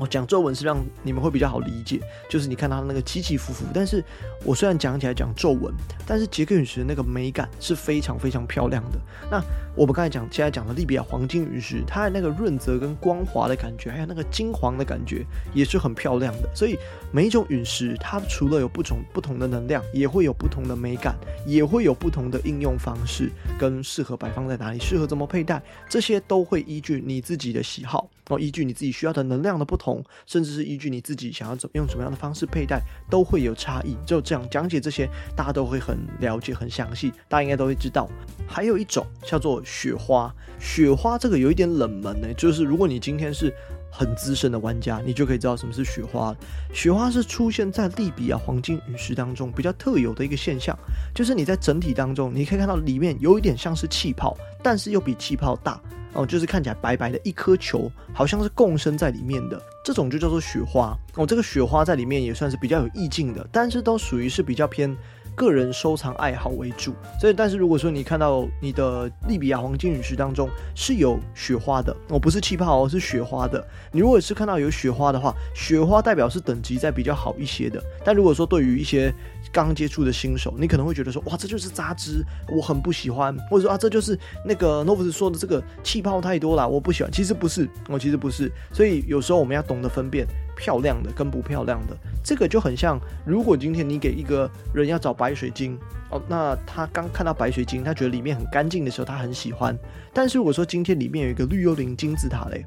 [0.00, 3.66] 我讲皱纹是让你们会比较好理解，就是你看它那个起起伏伏。
[3.74, 4.02] 但是
[4.44, 5.72] 我虽然讲起来讲皱纹，
[6.06, 8.98] 但是捷克陨石的那个美感是非常非常漂亮的。
[9.30, 9.42] 那
[9.76, 16.48] 我们刚才讲，现在讲的利比亚黄金陨石，它的那个润泽跟光滑的感觉，还有那个金黄的感觉，也是很漂亮的。
[16.54, 16.78] 所以
[17.12, 21.14] 每一种陨石，它除了有不同不同的能量，也会有不同的美感，
[21.46, 29.89] 也会有不同的应用方式，跟适合摆放在哪里，适合怎么佩戴，这些都会依据你自己的喜好，然后依据你自己需要的能量的不同。
[30.26, 33.96] 甚至是依据你自己想要怎么用什么样的方式佩戴，都会有差异。
[34.04, 38.08] 就这样讲解这些，大家都会很了解、很详细，大家应该都会知道。
[38.46, 43.54] 还有一种叫做雪花，雪花这个有一点冷门呢，就是如果你今天是
[43.90, 46.34] 很资深的玩家，你就可以知道什么是雪花。
[46.72, 50.76] 雪花是出现在利比亚黄金陨石当中比较特有的一个现象，
[51.14, 55.80] 就是你在整体当中，你可以看到里面有一点像是气泡，但是又比气泡大。
[56.12, 60.96] 哦，就是看起来白白的一颗球，好像是共生在里面的，这种就叫做雪花。
[61.14, 64.96] 哦，这个雪花在里面也算是比较有意境的，但是都属于是比较偏
[65.40, 66.92] 个人收藏爱好为主。
[67.18, 73.66] 所以，但是如果说你看到你的利比亚黄金陨石当中是有雪花的，哦，不是气泡哦，是雪花的。
[73.90, 77.82] 你如果是看到有雪花的话，雪花代表是等级在比较好一些的。
[78.04, 79.10] 但如果说对于一些
[79.50, 82.22] 刚接触的新手，你可能会觉得说，哇，这就是杂质，
[82.54, 87.10] 我很不喜欢，或者说啊，这就是那个 Novus 说的这个气泡太多了，我不喜欢。
[87.10, 88.52] 其实不是，我其实不是。
[88.72, 91.96] 所以有时候我们要懂得分辨漂亮的跟不漂亮的。
[92.22, 95.78] 这个就很像，如果今天你给一个人要找白白水晶
[96.10, 99.78] 哦，那他刚看到白水晶，他觉得里面很干净的时候，他很喜欢。
[100.12, 102.64] 但是如果说今天里面有一个绿幽灵金字塔嘞。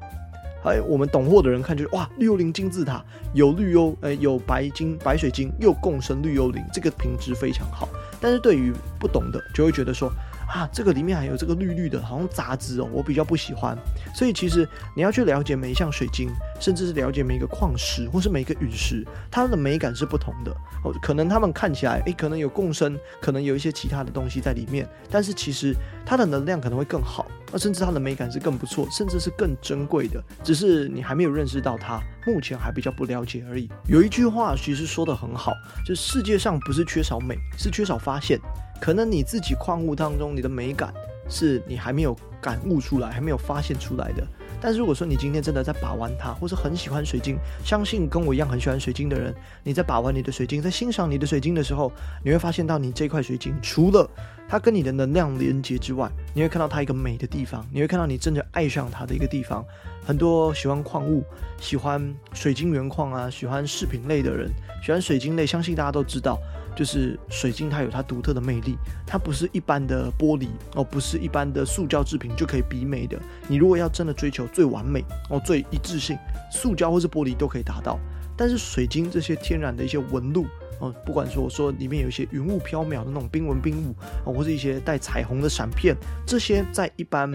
[0.64, 7.86] 哎，我们懂货的人看就是哇，绿幽灵金字塔有绿幽，呃，有白金、白水晶，又共生绿幽灵，这个品质非常好。
[8.18, 10.10] 但是对于不懂的，就会觉得说。
[10.48, 13.76] 啊，这个里面还有这个绿绿的，好像杂质哦，我比较不喜欢。
[14.14, 16.28] 所以其实你要去了解每一项水晶，
[16.60, 20.52] 甚至是了解每一个矿石或是每一个陨石，它的美感是不同的
[20.84, 20.94] 哦。
[21.02, 25.74] 可能它们看起来，诶，可能有共生，可能有一些其他的东西在里面，但是其实
[26.06, 30.22] 它的能量可能会更好，那甚至它的美感是更不错，甚至是更珍贵的。
[30.42, 33.68] 只是你还没有认识到它，目前还比较不了解而已。
[33.86, 35.52] 有一句话其实说的很好，
[35.84, 38.38] 就是世界上不是缺少美，是缺少发现。
[38.84, 40.92] 可能你自己矿物当中，你的美感
[41.26, 44.22] 是你还没有感悟出来，还没有发现出来的。
[44.60, 51.90] 但是如果说你今天真的在把玩它，或是很喜欢水晶，相信跟我一样很喜欢水晶的人，你在把玩你的水晶，在欣赏你的水晶的时候，
[52.22, 54.06] 你会发现到你这块水晶除了
[54.46, 59.64] 它跟你的能量连接之外，你会看到它一个美的地方，你会看到你真的爱上它的一个地方。
[60.04, 61.24] 很多喜欢矿物、
[61.58, 64.50] 喜欢水晶原矿啊、喜欢饰品类的人，
[64.84, 66.38] 喜欢水晶类，相信大家都知道。
[66.74, 73.18] 就是水晶，它有它独特的魅力，它不是一般的玻璃哦，不是一般的塑胶制品就可以比美的。
[73.48, 76.18] 你如果要真的追求最完美哦，最一致性，
[76.50, 77.98] 塑胶或是玻璃都可以达到。
[78.36, 80.46] 但是水晶这些天然的一些纹路
[80.80, 87.32] 哦，不管说我说里面有一些云雾飘渺的那种冰纹冰雾哦，或是一些带彩虹的闪片，这些在一般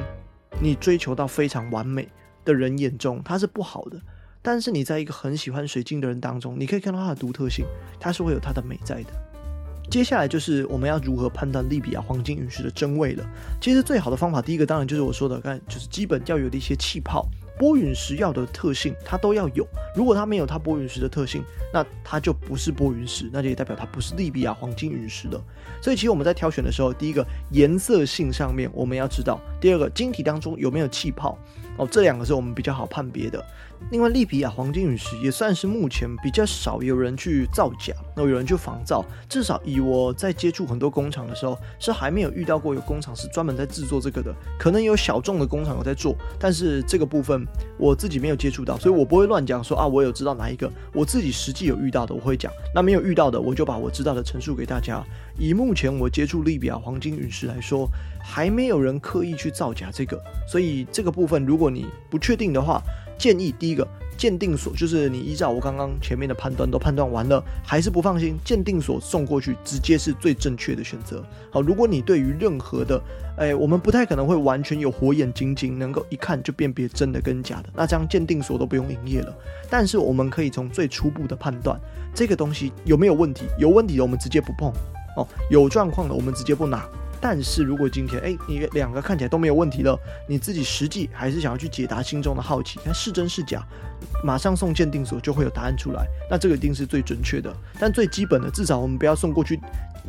[0.61, 2.09] 你追求到非常完美
[2.43, 3.97] 的人眼中，它是不好的。
[4.41, 7.65] 但是你在一个很喜欢水晶的人当中，你可以看到它的独特性，
[7.99, 9.11] 它是会有它的美在的。
[9.89, 13.25] 接下来就是我们要如何判断利比亚黄金陨石的真伪了。
[13.59, 17.27] 其实最好的方法，第一个当然就是我说的，看就是基本要有的一些气泡。
[17.57, 19.67] 玻陨石要的特性，它都要有。
[19.93, 25.43] 如果它没有它玻陨石的特性，那它就不是玻陨石，那就也代表它不是利比亚黄金陨石了。
[25.81, 31.37] 所以其实我们在挑选的时候，第一个颜色性上面我们要知道，第二个晶体当中有没有气泡
[31.79, 33.43] 哦，这两个是我们比较好判别的。
[33.91, 39.05] 另外，利比亚黄金陨石也算是目前比较少有人去造假，那有人去仿造。
[39.29, 44.35] 至少以我在接触很多工厂的时候，是还没有遇到过有工厂是专门在制作这个的。
[44.59, 50.69] 可能有小众的工厂有在做，但是这个部分我自己没有接触到，所以我不会乱讲说啊，我有知道哪一个。
[50.93, 52.51] 我自己实际有遇到的，我会讲。
[52.75, 55.01] 那没有遇到的，我就把我知道的陈述给大家。
[55.39, 57.89] 以目前我接触利比亚黄金陨石来说，
[58.21, 62.81] 还没有人刻意去造假这个，所以这个部分如果你不确定的话。
[63.19, 71.21] 建议第一个鉴定所就是你依照我刚刚前面的判断都判断完了，还是不放心，鉴定所送过去直接是最正确的选择。
[71.51, 73.01] 好，如果你对于任何的，
[73.37, 79.35] 哎，我们不太可能会完全有火眼金睛，能够一看就辨别真的跟假的，那这样鉴定所都不用营业了。
[79.69, 81.77] 但是我们可以从最初步的判断，
[82.15, 84.71] 这个东西有没有问题，有问题的我们直接不碰，
[85.49, 86.87] 有状况的我们直接不拿。
[87.21, 93.61] 但是如果今天哎，你两个看起来都没有问题了，你自己实际还是想要去解答心中的好奇，看是真是假，
[94.23, 97.53] 马上送鉴定所就会有答案出来，那这个一定是最准确的。
[97.77, 99.59] 但最基本的，至少我们不要送过去。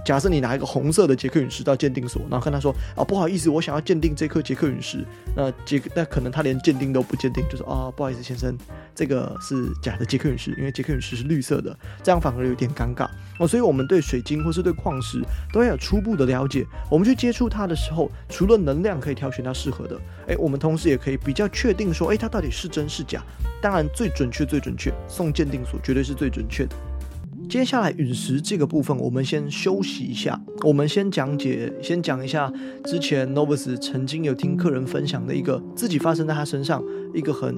[0.05, 5.05] 假设你拿一个红色的捷克陨石到鉴定所，然后跟他说啊，不好意思，我想要鉴定这颗捷克陨石，
[5.37, 8.57] 那捷那可能他连鉴定都不鉴定，就说啊，不好意思先生，
[8.95, 13.09] 这个是假的捷克陨石，因为捷克陨石是绿色的，这样反而有点尴尬
[13.39, 13.47] 哦。
[13.47, 23.23] 所以我们对水晶或是对矿石都要有初步的了解，我们去接触它的时候，除了能量可以挑选到适合的，哎，我们同时也可以比较确定说，哎，它到底是真是假。
[23.63, 26.75] 当然最准确最准确，送鉴定所绝对是最准确的。
[27.51, 30.41] 接下来陨石这个部分，我们先休息一下。
[30.63, 32.51] 我们先讲解，先讲一下
[32.85, 36.81] 之前 Novus 曾经有听客人分享的一个自己发生在他身上
[37.13, 37.53] 一个很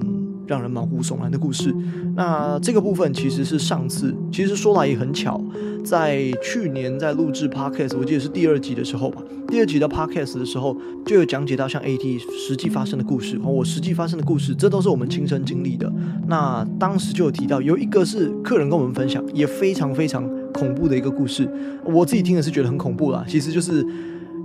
[0.47, 1.71] 让人毛骨悚然的故事。
[2.15, 5.39] 那这个部分其实是上次，其实说来也很巧，
[5.85, 9.21] 在去年在录制 Podcast，我记得是第二集的时候吧。
[9.49, 10.75] 第二集的 Podcast 的时候，
[11.05, 15.91] 就有讲解到像 AT 实际发生的故事，和我实际发生的故事，这都是我们亲身经历的。
[16.27, 21.49] 那当时就有提到，有一个是客人跟我们分享，也非常非常恐怖的一个故事。
[21.83, 23.83] 我自己听的是觉得很恐怖啦，其实就是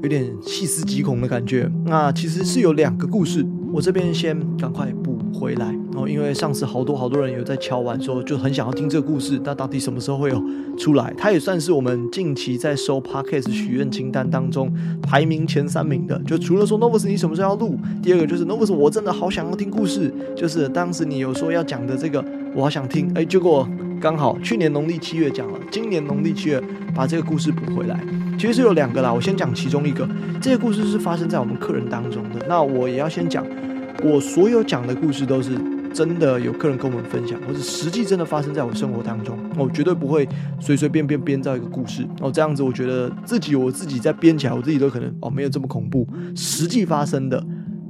[0.02, 1.70] 有点细思极恐的感觉。
[1.84, 5.66] 那其实是有两个故事，我这边先赶快补回来。
[5.90, 10.40] 然后因为上次好多好多人有在敲碗说，就很想要听这个故事，那到底什么时候会有
[10.76, 11.12] 出来？
[11.18, 14.72] 它也算是我们近期在收 Podcast 许愿清单当中
[15.02, 16.16] 排名前三名的。
[16.20, 22.24] 就除了说 Novus 你什么时候要录，第二个就是 Novus 我真的好想要听故事，就是当时你有说要讲的这个，
[22.54, 23.10] 我好想听。
[23.16, 23.68] 哎，结果
[24.00, 26.62] 刚好去年农历七月讲了，今年农历七月
[26.94, 27.98] 把这个故事补回来。
[28.38, 30.08] 其实是有两个啦，我先讲其中一个。
[30.40, 33.44] 这个故事是发生在我们客人当中的，那我也要先讲，
[34.04, 35.52] 我所有讲的故事都是。
[35.90, 40.28] 真的有客人跟我们分享，或者实际真的发生在我生活当中，我绝对不会
[40.60, 42.30] 随随便便编造一个故事哦。
[42.30, 46.06] 这样子，我觉得自己我自己在编起来，我自己都可能哦没有这么恐怖。
[46.36, 47.42] 实际发生的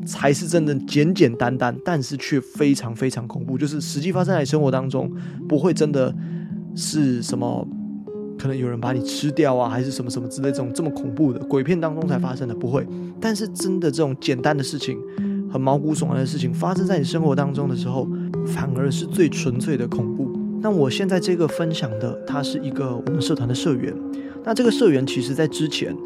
[0.09, 3.59] 才是真的简简单单，但是却非常非常恐怖。
[3.59, 5.13] 就是实际发生在生活当中，
[5.47, 6.15] 不会真的
[6.75, 7.69] 是什么
[8.39, 12.87] 可能有人把你吃掉啊，还是什么什么之类这种这么恐怖的鬼片当中才发生的，不会。
[13.21, 14.99] 但是真的这种简单的事情。
[15.51, 18.07] 很毛骨悚然的事情发生在你生活当中的时候，
[18.45, 20.31] 反而是最纯粹的恐怖。
[20.61, 23.91] 那我现在这个分享的，他是一个我们社团的社员。
[24.45, 25.97] 那这个社员其实在之前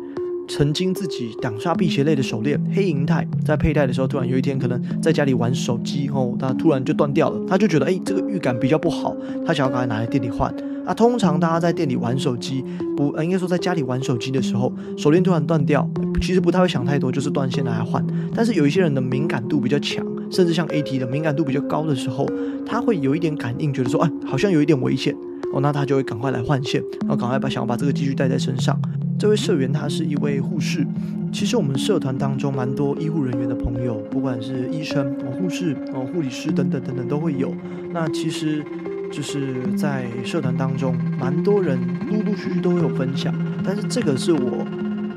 [0.49, 7.41] 曾经自己挡煞辟邪类的手链黑银钛，在佩戴的时候，突然有一天可能在家里玩手机哦，他突然就断掉了。
[7.49, 10.53] 他就觉得哎，这个预感比较不好，他想要赶快拿来店里换。
[10.85, 12.65] 啊，通常大家在店里玩手机，
[12.97, 15.89] 不，应该说在家里玩手机的时候，手链突然断掉，
[16.21, 18.05] 其实不太会想太多，就是断线拿来换。
[18.35, 22.27] 但是有一些人的敏感度比较强，甚至像 AT 的敏感度比较高的时候，
[22.67, 25.15] 他会有一点感应，觉得说，哎，好像有一点危险
[25.55, 28.77] 哦，那他就会赶快来换线，然后赶快把想要把这个继续带在身上。
[29.23, 30.85] 这位社员他是一位护士，
[31.33, 37.55] 其实我们社团当中蛮多医护人员的朋友，不管是医生、哦护士、哦护理师等等等等都会有。
[37.93, 38.65] 那其实。
[39.13, 41.79] 就是在社团当中，蛮多人
[42.11, 43.33] 陆陆续续都会有分享，
[43.63, 44.67] 但是这个是我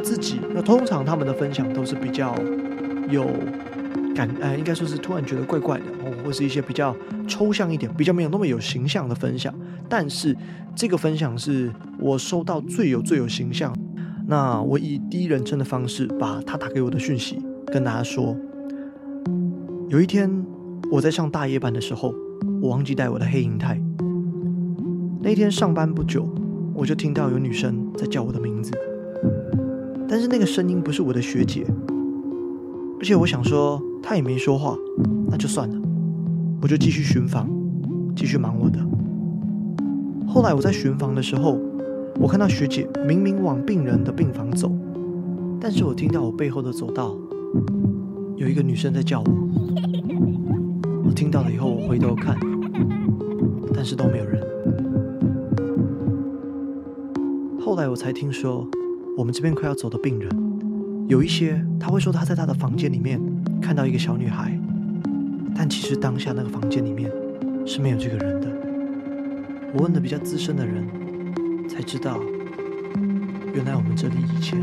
[0.03, 0.35] 自己。
[0.53, 2.35] 那通常他们的分享都是比较
[3.09, 3.25] 有
[4.13, 6.93] 感，呃，应该说是突然觉得怪怪的，哦，或是一些比较
[7.25, 9.55] 抽象一点、比较没有那么有形象的分享。
[9.87, 10.35] 但是
[10.75, 13.73] 这个分享是我收到最有最有形象。
[14.27, 18.35] 那我以第一人称的方式把他打给我的讯息跟大家说。
[19.87, 20.29] 有一天
[20.91, 22.13] 我在上大夜班的时候，
[22.61, 23.79] 我忘记带我的黑银泰。
[25.21, 26.27] 那天上班不久，
[26.73, 28.71] 我就听到有女生在叫我的名字，
[30.07, 31.65] 但是那个声音不是我的学姐，
[32.99, 34.75] 而且我想说她也没说话，
[35.29, 35.81] 那就算了，
[36.61, 37.49] 我就继续巡房，
[38.15, 38.79] 继续忙我的。
[40.27, 41.59] 后来我在巡房的时候，
[42.19, 44.71] 我看到学姐明明往病人的病房走，
[45.59, 47.15] 但是我听到我背后的走道
[48.35, 49.25] 有一个女生在叫我。
[51.05, 52.35] 我听到了以后，我回头看，
[53.73, 54.41] 但是都没有人。
[57.59, 58.67] 后来我才听说，
[59.17, 60.29] 我们这边快要走的病人，
[61.07, 63.21] 有一些他会说他在他的房间里面
[63.61, 64.59] 看到一个小女孩，
[65.55, 67.11] 但其实当下那个房间里面
[67.65, 68.47] 是没有这个人的。
[69.73, 70.87] 我问的比较资深的人，
[71.75, 72.21] 才知道，
[73.53, 74.57] 原来我们这里以前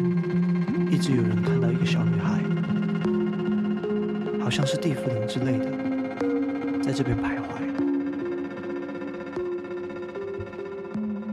[0.91, 2.41] 一直有人看到一个小女孩，
[4.43, 7.43] 好像是地府灵之类的，在这边徘徊。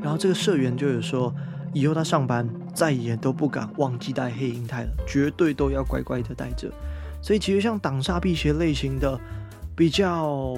[0.04, 1.34] 然后这个社员就有说，
[1.72, 6.70] 以后他上班再也都不敢忘记带黑银泰了，绝对都要乖乖的带着。
[7.22, 9.18] 所以其实像挡煞辟邪类型的，
[9.78, 10.58] 比较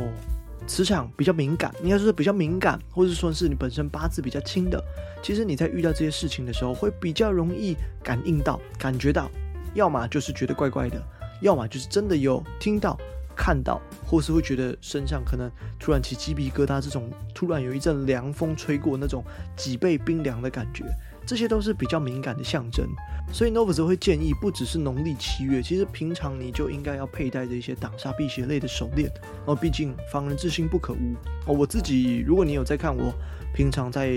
[0.67, 4.81] 磁场比较敏感，应该说是比较敏感，或者说是你本身八字比较轻的，
[5.21, 9.29] 其实你在遇到这些事情的时候，会比较容易感应到、感觉到，
[9.73, 11.01] 要么就是觉得怪怪的，
[11.41, 12.97] 要么就是真的有听到、
[13.35, 19.23] 看到，或是会觉得身上可能突然起鸡皮疙瘩，这种突然有一阵凉风吹过那种
[19.57, 20.85] 脊背冰凉的感觉。
[21.25, 22.85] 这些都是比较敏感的象征，
[23.31, 29.09] 所以 Novus 会建议，不只是农历七月，其实平常你就应该要佩戴着一些挡煞辟邪类的手链
[29.45, 29.55] 哦。
[29.55, 31.15] 毕竟防人之心不可无
[31.45, 31.53] 哦。
[31.53, 33.13] 我自己，如果你有在看我
[33.53, 34.11] 平常在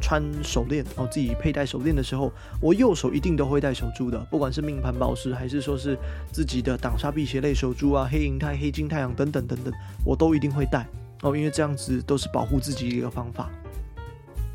[0.00, 5.96] 穿手链哦，自己佩戴手链的时候，我右手一定都会戴手珠的，不管是命盘宝石，还是说是
[6.32, 9.72] 自己的挡煞辟邪类手珠啊，黑银钛、黑金太阳等等等等，
[10.04, 10.86] 我都一定会戴
[11.22, 13.50] 哦，因为这样子都是保护自己的一个方法。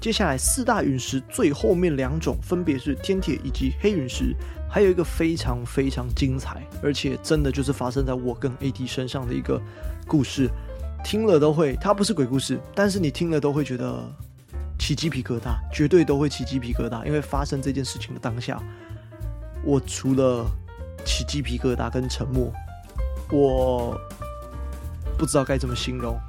[0.01, 4.35] 接下来四大陨石最后面两种分别是天铁以及黑陨石，
[4.67, 9.61] 还有一个非常非常精彩，而且真的就是发生在我跟 AD 身上的一个
[10.07, 10.49] 故事，
[11.03, 14.03] 听了都会，它不是鬼故事，但是你听了都会觉得
[14.79, 18.59] 起鸡皮疙瘩，绝对都会起鸡皮疙瘩，因为发生这件事情的当下，
[19.63, 20.49] 我除了
[21.05, 22.51] 起鸡皮疙瘩跟沉默，
[23.31, 23.95] 我
[25.15, 26.19] 不知道该怎么形容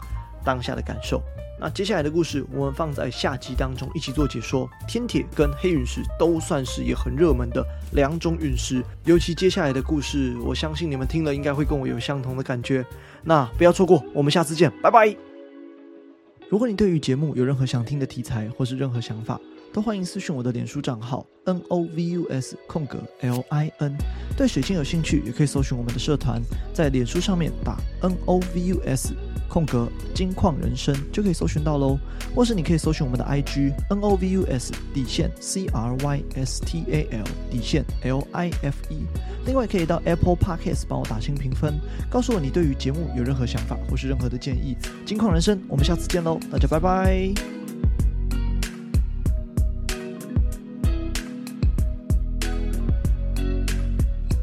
[0.44, 1.22] 当下的感受。
[1.62, 4.68] 那接下来的故事，我们放在下集当中一起做解说。
[4.88, 12.84] 天铁跟黑陨石都算是也很热门的两种陨石，尤其接下来的故事，我相信你们听了应该会跟我有相同的感觉。
[13.22, 15.16] 那不要错过，我们下次见，拜拜。
[16.48, 19.40] 如果你对于节目有任何想听的题材或是任何想法，
[19.72, 23.96] 都欢迎私讯我的脸书账号 n o v u s 空格 l i n。
[24.36, 26.42] 对水晶有兴趣，也可以搜寻我们的社团，
[26.74, 29.14] 在脸书上面打 n o v u s。
[29.53, 31.98] 空格金矿人生就可以搜寻到喽，
[32.34, 37.84] 或是你可以搜寻我们的 IG N O V U S 底线 C R Y S T A L 底线
[38.00, 39.05] L I F E。
[39.44, 41.78] 另外可以到 Apple Podcast 帮我打星评分，
[42.09, 44.74] 告诉我你对于节目有任何想法或是任何的建议。
[45.05, 47.61] 金矿人生，我们下次见喽，大家拜拜。